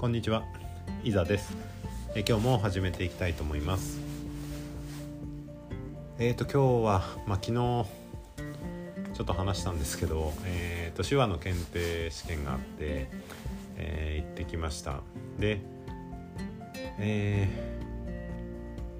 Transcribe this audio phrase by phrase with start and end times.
[0.00, 0.44] こんにちは、
[1.04, 1.54] いざです。
[2.14, 4.00] え今日も始めていきたいと思います。
[6.18, 13.10] えっ、と今日はまあ昨日ちょっと話したんですけど、えっ、と手話の検定試験があって、
[13.76, 15.00] えー行ってきました。
[15.38, 15.60] で、
[16.98, 17.46] え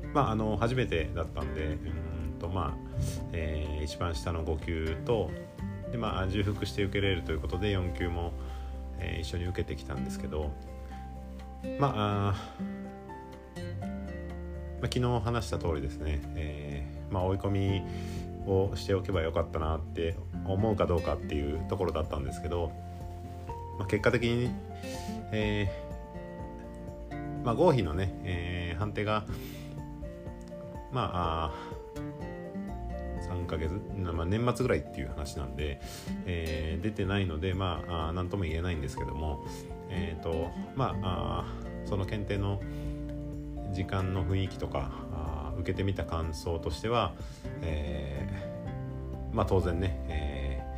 [0.04, 3.00] ーまああの初めてだったんで、うんとまあ、
[3.32, 5.30] えー一番下の5級と
[5.92, 8.34] でまあ重複して受けれるということで4級も、
[8.98, 10.50] えー一緒に受けてきたんですけど。
[11.78, 12.34] まあ、まあ、
[14.82, 17.82] 昨日話した通りですね、えーまあ、追い込み
[18.46, 22.72] をしておけばよかったなって思うかどうかっていうところだったんですけど、
[23.78, 24.50] まあ、結果的に、
[25.32, 29.26] えーまあ、合否のね、えー判定が
[30.90, 35.82] まああ3ヶ月、まあ、年末ぐらいっていう話なんで、
[36.24, 39.44] えー出てないのでまああ何とも言えないんですけども
[39.90, 41.44] えーとまあ
[41.86, 42.60] その検定の
[43.72, 47.12] 時間の雰囲気とかあ受けてみた感想としては、
[47.62, 50.70] えーまあ当然ね、えー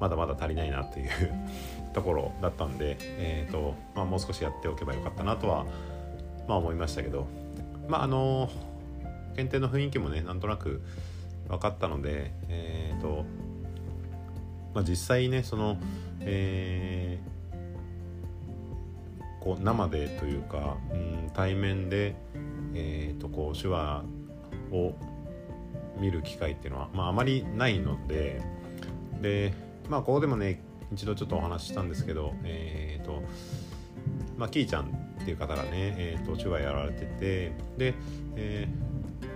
[0.00, 1.10] まだまだ足りないなっていう
[1.92, 5.66] ところだったんで、えーとまあ、もう少しやっておけばよかったなとは、
[6.46, 7.26] まあ、思いましたけど
[7.88, 8.48] まああの
[9.34, 10.82] 検定の雰囲気もねなんとなく
[11.48, 13.24] 分かったのでえーと、
[14.74, 15.78] まあ、実際ねその、
[16.20, 17.37] えー
[19.48, 22.14] こう生でというか、うん、対面で、
[22.74, 24.04] えー、とこう手話
[24.70, 24.92] を
[25.98, 28.42] 見る機会っていうのは、まあ、あまりないので
[29.22, 29.54] で、
[29.88, 30.60] まあ、ここでもね
[30.92, 33.22] 一度ちょっとお話ししたんですけど、えーと
[34.36, 34.84] まあ、キーちゃん
[35.22, 37.94] っていう方がね、えー、と手話やられててで、
[38.36, 38.68] え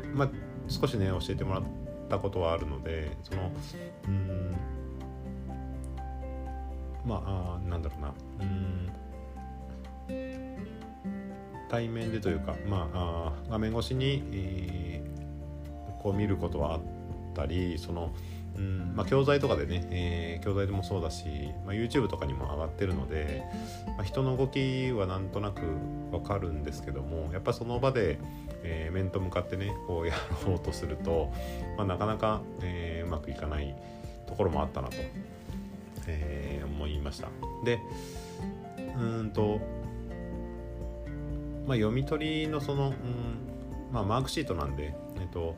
[0.05, 0.31] ーまあ、
[0.69, 1.63] 少しね教えてもらっ
[2.11, 3.51] たことはあるのでその
[4.09, 4.55] うん
[7.07, 8.93] まああなんだろうなうん
[11.73, 15.13] 対面でというか、まあ、あ画面越しに、えー
[16.03, 16.81] こう見ることはあっ
[17.33, 18.13] たりその、
[18.57, 21.27] うんまあ、教材とかでね、えー教材でもそうだし、
[21.65, 23.45] まあ、YouTube とかにも上がってるので、
[23.87, 25.61] まあ、人の動きはなんとなく
[26.11, 28.19] わかるんですけどもやっぱその場で、
[28.65, 30.15] えー面と向かってねこうや
[30.45, 31.33] ろうとすると、
[31.79, 33.77] まあ、なかなか、えーうまくいかない
[34.27, 34.97] ところもあったなと、
[36.09, 37.29] えー思いました。
[37.65, 37.79] で
[38.99, 39.61] うんと
[41.67, 42.95] まあ、読み取りのその、うん
[43.93, 45.57] まあ、マークシートなんで、えっと、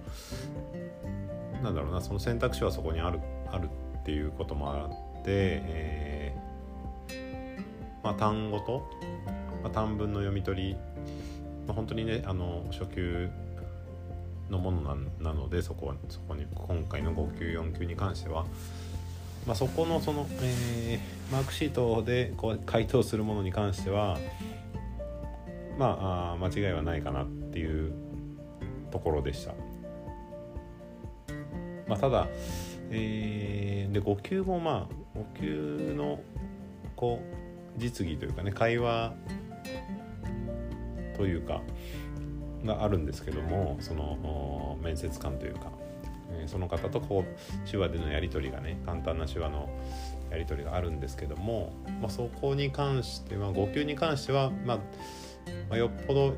[1.62, 3.20] なんだろうなその選択肢はそこにある
[3.50, 3.68] ある
[4.00, 4.90] っていうこともあっ
[5.24, 8.90] て、えーまあ、単語と、
[9.62, 10.76] まあ、単文の読み取り、
[11.66, 13.30] まあ、本当にねあの初級
[14.50, 18.44] のものなのでそこそこに今回の5級4級に関しては、
[19.46, 24.18] まあ、そこのその、えーマークシートでこう回答するものに関しては
[25.78, 27.92] まあ間違いはないかなっていう
[28.90, 29.54] ところでした。
[31.88, 32.28] まあ、ただ、
[32.90, 36.20] えーで5級もまあ5級の
[36.96, 39.14] こう実技というかね会話
[41.16, 41.60] というか
[42.64, 45.70] があるんですけどもその面接官というか、
[46.32, 49.68] えーその方とこう手話でのやり取りがね簡単な手話の
[50.30, 54.78] やり取りがあるんですけども、まあ、そこに関しては5級に関しては、まあ
[55.68, 56.34] まあ、よっぽど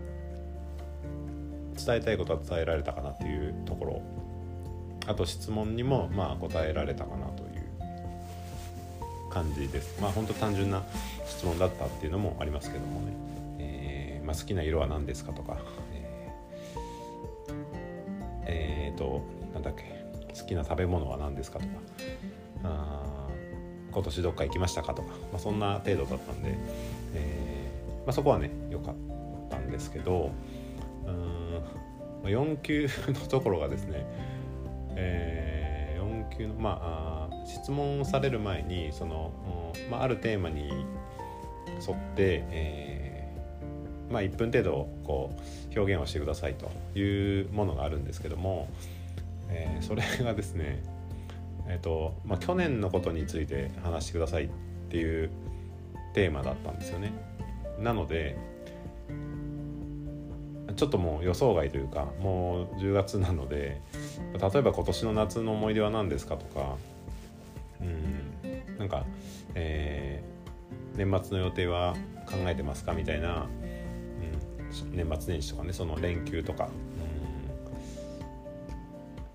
[1.77, 4.03] 伝えたいことは伝えられたかなっていうところ。
[5.07, 10.01] あと質問にもまあ答えられたかなという感じです。
[10.01, 10.83] まあ本当単純な
[11.27, 13.13] 質問だったっていうのもありますけどもね、
[13.59, 15.59] えーまあ、好きな色は何ですかとか。
[15.93, 17.55] えー
[18.47, 19.23] えーと
[19.53, 19.97] なんだっけ。
[20.39, 21.73] 好きな食べ物は何ですかとか。
[22.65, 23.29] あ
[23.93, 26.55] 今年どっか行きましたかとか、まあ、そんな程度だったんで、
[27.15, 27.46] え
[28.07, 28.95] まあ、そこはね良かっ
[29.51, 30.31] たんですけど
[31.05, 31.63] うん
[32.23, 34.07] まあ4級のところがですね、
[34.95, 39.33] え4級のまああ質問をされる前にその、
[39.85, 40.71] うんまあ、あるテーマに
[41.87, 48.69] 沿って、えーまあ、1分程度こう表現をしてくださいというものがあるんですけども、
[49.49, 50.83] えーそれがですね
[51.69, 54.49] えっ、とまあ去年のことについて話してくださいっ
[54.89, 55.31] ていう
[56.15, 57.13] テーマだったんですよね。
[57.79, 58.37] なので
[60.77, 63.81] ちょっともう予想外というかもう10月なので
[64.41, 66.77] 例えば今年の夏の思い出は何ですかとか
[67.81, 69.05] うんなんか、
[69.55, 70.37] えー
[70.97, 71.95] 年末の予定は
[72.27, 73.47] 考えてますかみたいな、
[74.83, 76.69] うん、年末年始とかねその連休とか、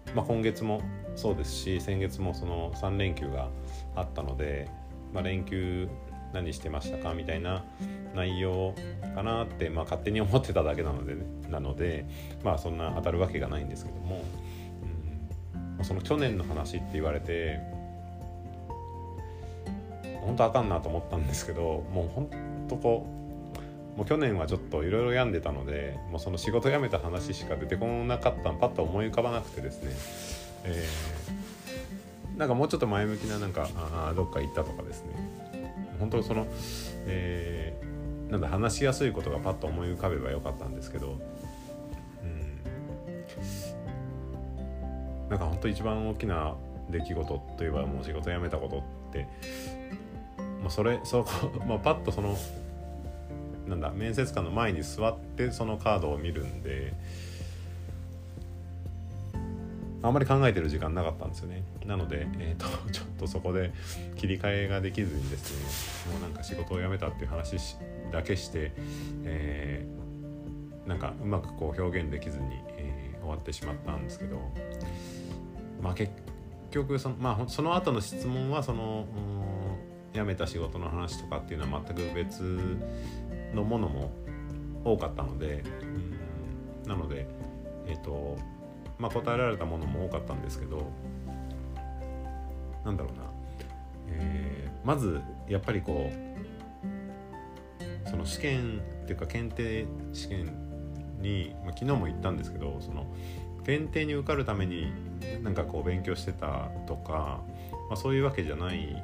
[0.09, 0.81] うんまあ、今月も
[1.15, 3.49] そうですし先月もその3連休が
[3.95, 4.69] あったので、
[5.13, 5.87] まあ、連休
[6.33, 7.13] 何してましたか？
[7.13, 7.63] みたいな
[8.15, 8.73] 内容
[9.15, 11.15] かなって、まあ、勝手に思ってただけなので、
[11.49, 12.05] なので
[12.43, 14.23] まあそんな当たるわけがないんですけども、
[15.79, 17.59] うん、その去年の話って言われて
[20.21, 22.29] 本当あかんなと思ったんですけどもう本
[22.69, 23.07] 当こ
[23.95, 29.91] うもう去年はちょっといろいろ病んでたのでもうその仕事辞めた話しか出てこなかったパッと思い浮かばなくてですね、
[30.63, 35.09] えー、なんかもうちょっと前向きななんかあどっか行ったとかですね。
[36.01, 36.45] 本当その、
[37.05, 41.17] えー、なんだ話しやすいことがパッと思い浮かべばよかったんですけど、
[42.23, 42.59] うん、
[45.29, 46.55] なんか本当一番大きな
[46.89, 48.81] 出来事といえばもう仕事辞めたことっ
[49.13, 49.27] て
[50.61, 51.29] まあ、それそこ
[51.67, 52.37] まあ、パッとその
[53.67, 56.93] なんだ面接官の前に座ってそのカードを見るんで
[60.03, 61.63] あんまり考えてる時間なかったんですよね。
[61.85, 63.71] なので、えーと、 ちょっとそこで
[64.15, 67.77] 切り替えができずにですねもうなんか仕事を辞めたっていう話
[68.11, 68.71] だけして、
[69.23, 72.45] えー、なんかうまくこう表現できずに、
[72.77, 74.39] えー、終わってしまったんですけど
[75.81, 76.11] まあ結
[76.71, 79.05] 局その,、まあ、その後の質問はその、
[80.13, 82.41] 辞めた仕事の話とかっていうのは全く別
[83.53, 84.11] のものも
[84.83, 85.63] 多かったので、
[86.83, 87.27] うん、なので
[87.87, 88.37] えっ、ー、と
[89.01, 90.91] まあ答えられたものも多かったんですけど
[92.85, 93.23] なんだろうな、
[94.09, 95.19] えー、まず
[95.49, 96.11] やっぱりこ
[98.05, 100.53] うその試験っていうか検定試験
[101.19, 103.07] に、まあ、昨日も言ったんですけどその
[103.65, 104.91] 検定に受かるために
[105.43, 107.41] なんかこう勉強してたとか、
[107.89, 109.03] まあ、そういうわけじゃない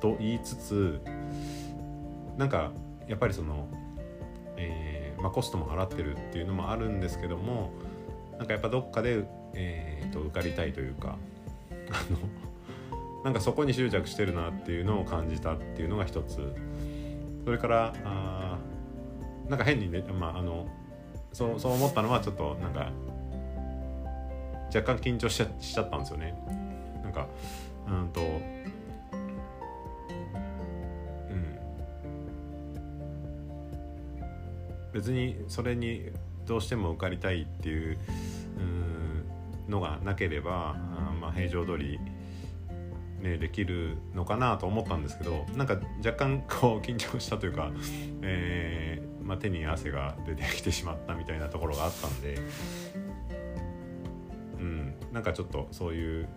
[0.00, 1.00] と言いつつ
[2.38, 2.72] なんか
[3.06, 3.68] やっぱりその、
[4.56, 7.70] えーまあ、コストも払ってるっていうのもあるんですけども
[8.42, 9.24] なんかやっぱどっかで、
[9.54, 11.16] えーと、受かりたいというか
[11.90, 12.18] あの
[13.22, 16.40] なんかそこに執着してるなっていうのを感じたっていうのが一つ
[17.44, 18.58] それからあ
[19.48, 20.66] なんか変にね、まあ、あの
[21.32, 22.90] そうそう思ったのはちょっとなんか
[24.74, 26.34] 若干緊張しちゃしちゃったんですよね。
[27.04, 27.28] なんか
[27.86, 28.24] うんとう
[31.32, 31.58] ん
[34.92, 36.10] 別にそれに
[36.44, 37.98] どうしても受かりたいっていう
[39.72, 41.98] のがなければあまあ平常通り
[43.22, 47.70] ね、できるのかなと思ったんですけどなんか若干こう緊張したというか、
[48.22, 52.36] えーまあ、手に汗が出てきてしまったみたいなところがあったんで、
[54.58, 56.28] うん、なんかちょっとそういう、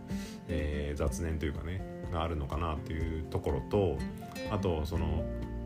[0.48, 1.82] えー、雑念というかね
[2.12, 3.98] があるのかなっていうところと
[4.52, 5.24] あとその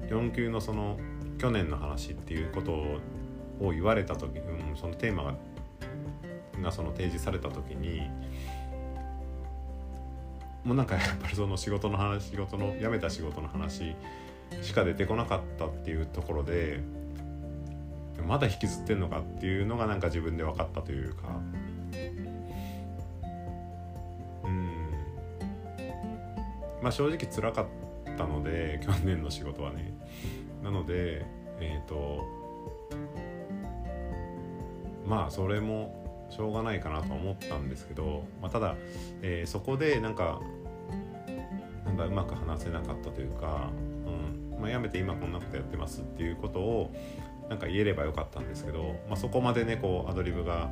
[0.08, 0.98] 4級のその
[1.38, 2.72] 去年の話っていうこと
[3.60, 5.36] を言われた時、うん、そのテーマが
[6.62, 8.10] がその提示された時に
[10.64, 13.96] もうなんかやっぱりその仕事の話仕事の辞めた仕事の話
[14.62, 16.82] しか出てこなかったっていうところで
[18.28, 21.30] まだ引きずってんのかっていうのがなんか自分で分かったというか。
[24.44, 24.90] うん。
[26.82, 27.66] まあ正直辛かっ
[28.18, 29.94] たので去年の仕事はね。
[30.64, 31.26] なので
[31.60, 32.24] えっ、ー、と
[35.08, 35.99] まあそれも
[36.30, 38.76] しょうがないかなと思ったんですけど、まあ、ただ、
[39.22, 40.40] えー、そこでなんか
[41.86, 43.72] なんだうまく話せなかったというか、
[44.06, 46.94] うんまあ、やめて今こんなことやってますっていうことを
[47.50, 50.70] なんか言えればよかったんですけど、まあ、そこまでねこうアドリブが、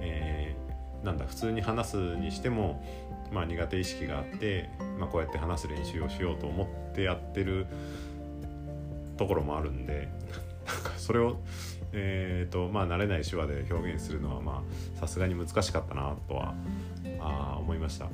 [0.00, 2.82] えー、なんだ普通に話すにしても、
[3.30, 7.66] まあ、苦手意識があって、まあ、こうやって話す練習をしようと思ってやってる
[9.18, 10.08] ところもあるんで
[10.66, 11.36] なんかそれを
[11.98, 14.62] えーとまあ、慣れない手話で表現するのは
[15.00, 16.54] さすがに難しかったなとは
[17.18, 18.08] あ思いました。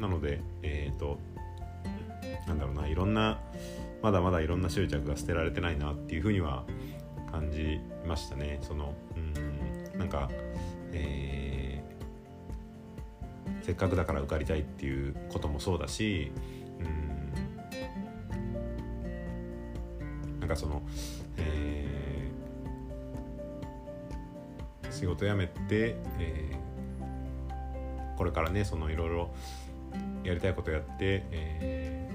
[0.00, 1.18] なのでえっ、ー、と
[2.46, 3.38] なんだろうないろんな
[4.02, 6.64] まだまだいろんな執着が捨てられてないなっていうふうには
[7.30, 8.60] 感じましたね。
[8.62, 10.30] そのうんなんか、
[10.92, 16.32] えー、せっかくだから受かりたいっていうこともそうだし
[16.80, 16.82] う
[20.36, 20.80] んなんかその、
[21.36, 21.67] え
[24.98, 29.30] 仕事辞めて、えー、これからねそのいろいろ
[30.24, 32.10] やりたいことやって、え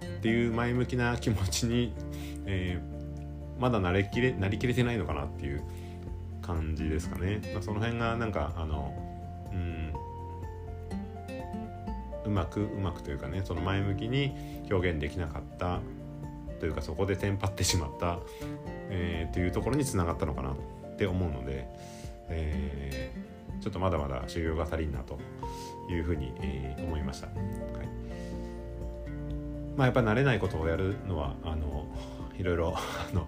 [0.00, 1.92] ー、っていう前向きな気持ちに、
[2.46, 5.62] えー、まだなりきれなりきれてないのかなっていう
[6.42, 7.40] 感じですかね。
[7.54, 8.92] まあ、その辺がなんかあの
[9.52, 9.92] うん
[12.24, 14.34] うまくうまくというかねその前向きに
[14.68, 15.78] 表現できなかった
[16.58, 18.18] というかそこでテンパってしまった、
[18.90, 21.68] えー、というところにつながったのかなとって思うので、
[22.28, 25.18] えー、ちょっとまだまだ修行が足りんなと
[25.90, 27.26] いうふうに、えー、思いました。
[27.26, 27.36] はい
[29.76, 31.86] まあやっぱり慣れないことをやるのはあの
[32.38, 33.26] いろいろ あの、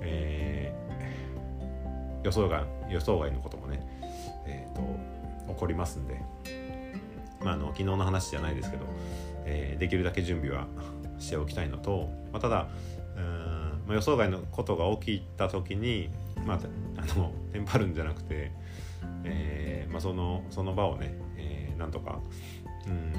[0.00, 3.80] えー、予想外予想外のこともね、
[4.46, 6.20] えーと、起こりますんで、
[7.40, 8.84] まあ、あの昨日の話じゃないですけど、
[9.44, 10.66] えー、できるだけ準備は
[11.20, 12.66] しておきたいのと、まあ、ただ
[13.16, 13.22] うん、
[13.86, 16.10] まあ、予想外のことが起きた時に、
[16.44, 16.58] まあ、
[16.96, 18.52] あの テンパるんじゃなくて、
[19.24, 22.20] えーまあ、そのその場をね、えー、なんとか、
[22.86, 23.12] うん、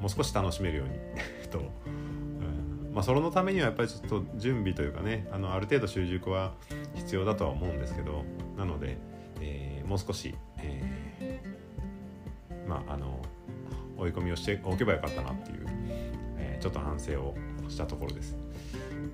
[0.00, 0.94] もう少し楽しめるように
[1.50, 2.94] と、うん。
[2.94, 6.54] まあ、それのためにはやっぱりちょっと準備というかねあのある程度習熟は
[6.94, 8.24] 必要だとは思うんですけど
[8.56, 8.98] なので、
[9.40, 13.20] えー、もう少し、えー、まああの
[13.96, 15.66] 追い込みをしておけばよかったなっていう、
[16.38, 17.36] えー、ちょっと反省を
[17.68, 18.36] したところです。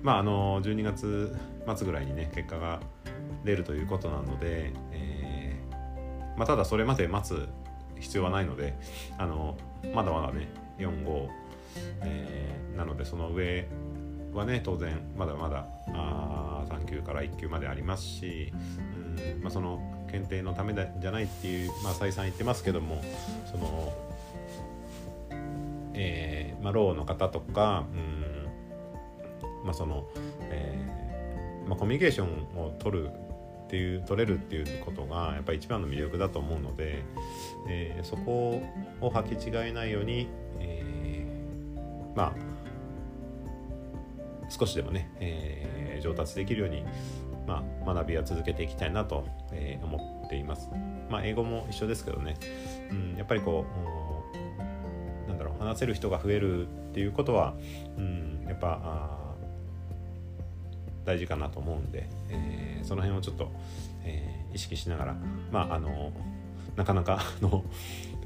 [0.01, 1.35] まああの12月
[1.75, 2.79] 末ぐらいにね結果が
[3.43, 7.47] 出るということなので、えーまあ、ただそれまで待つ
[7.99, 8.75] 必要はないので
[9.17, 9.57] あの
[9.93, 11.29] まだまだね45、
[12.01, 13.67] えー、なのでその上
[14.33, 18.53] はね当然まだまだあ3級から1級までありますし、
[19.15, 23.01] うんまあ、その検定のためじゃないっていう、まあ、再三言ってますけども
[23.51, 23.93] その、
[25.93, 30.07] えーまあ、ローの方とか、うんまあその
[30.49, 33.09] えーまあ、コミュニケーションを取る
[33.67, 37.03] っていう取れるっていうことがやっぱり一番の魅力だと思うので、
[37.67, 38.61] えー、そこ
[39.01, 42.57] を履き違えないように、えー、まあ
[44.49, 46.85] 少しでもね、えー、上達できるように、
[47.45, 50.69] まあ、学びは続けていきたいなと、えー、思っています。
[51.09, 52.35] まあ、英語も一緒ですけどね、
[52.89, 53.65] うん、やっぱりこ
[55.25, 57.53] うなんだろう話せる人が増えるっていうことは、
[57.97, 59.26] うん、やっぱ
[61.07, 63.49] 大事かなと思うんで、えー、その辺をちょっと、
[64.03, 65.15] えー、意識しながら
[65.53, 66.11] まああの
[66.75, 67.63] なかなかの、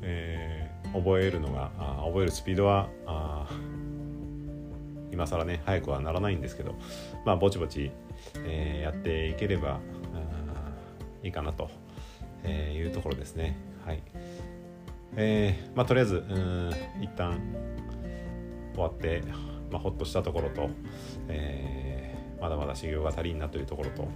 [0.02, 3.48] えー、覚えるのがあ覚えるスピードはあ
[5.12, 6.74] 今更ね早くはならないんですけど
[7.24, 7.92] まあぼちぼち、
[8.38, 9.80] えー、やっていければ
[11.22, 11.70] いいかなと
[12.48, 13.56] いうところですね。
[13.86, 14.02] はい。
[15.16, 17.40] えー、まあとりあえずうん一旦
[18.74, 19.22] 終わって、
[19.70, 20.72] まあ、ほっとしたところと、
[21.28, 21.81] えー
[22.42, 24.10] まだまだ修行が足りんなというところと、うん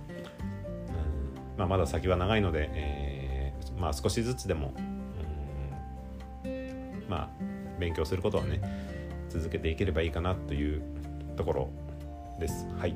[1.57, 4.73] まあ、まだ先は長いので、えー、まあ、少しずつでも、
[6.43, 7.29] うん、まあ
[7.79, 8.61] 勉強することはね
[9.29, 10.81] 続けていければいいかなという
[11.35, 11.69] ところ
[12.39, 12.67] です。
[12.79, 12.95] はい、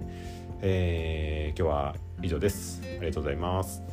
[0.61, 2.81] えー、今日は以上です。
[2.83, 3.83] ありがとうございます。